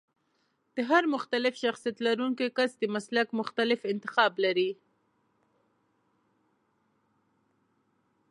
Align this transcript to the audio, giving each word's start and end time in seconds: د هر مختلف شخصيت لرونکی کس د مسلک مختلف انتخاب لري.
د 0.75 0.77
هر 0.89 1.03
مختلف 1.13 1.53
شخصيت 1.63 1.97
لرونکی 2.07 2.47
کس 2.57 2.71
د 2.79 2.83
مسلک 2.95 3.27
مختلف 3.39 3.79
انتخاب 3.93 4.31
لري. 4.43 4.69